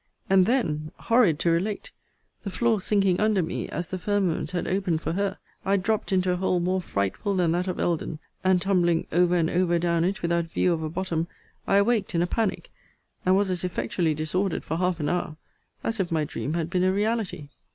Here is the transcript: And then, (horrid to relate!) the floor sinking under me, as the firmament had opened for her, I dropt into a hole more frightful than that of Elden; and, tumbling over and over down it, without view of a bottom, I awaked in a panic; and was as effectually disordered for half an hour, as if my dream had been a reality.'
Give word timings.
And 0.31 0.47
then, 0.47 0.91
(horrid 0.97 1.37
to 1.41 1.51
relate!) 1.51 1.91
the 2.43 2.49
floor 2.49 2.81
sinking 2.81 3.19
under 3.19 3.43
me, 3.43 3.69
as 3.69 3.89
the 3.89 3.99
firmament 3.99 4.49
had 4.49 4.67
opened 4.67 5.03
for 5.03 5.13
her, 5.13 5.37
I 5.63 5.77
dropt 5.77 6.11
into 6.11 6.31
a 6.31 6.37
hole 6.37 6.59
more 6.59 6.81
frightful 6.81 7.35
than 7.35 7.51
that 7.51 7.67
of 7.67 7.79
Elden; 7.79 8.17
and, 8.43 8.59
tumbling 8.59 9.05
over 9.11 9.35
and 9.35 9.47
over 9.47 9.77
down 9.77 10.03
it, 10.03 10.23
without 10.23 10.45
view 10.45 10.73
of 10.73 10.81
a 10.81 10.89
bottom, 10.89 11.27
I 11.67 11.75
awaked 11.75 12.15
in 12.15 12.23
a 12.23 12.25
panic; 12.25 12.71
and 13.27 13.37
was 13.37 13.51
as 13.51 13.63
effectually 13.63 14.15
disordered 14.15 14.63
for 14.63 14.77
half 14.77 14.99
an 14.99 15.07
hour, 15.07 15.37
as 15.83 15.99
if 15.99 16.11
my 16.11 16.23
dream 16.23 16.55
had 16.55 16.71
been 16.71 16.83
a 16.83 16.91
reality.' 16.91 17.49